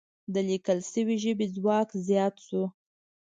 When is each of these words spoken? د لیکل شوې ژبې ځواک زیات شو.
د 0.33 0.35
لیکل 0.49 0.79
شوې 0.91 1.15
ژبې 1.23 1.47
ځواک 1.55 1.89
زیات 2.07 2.35
شو. 2.47 2.63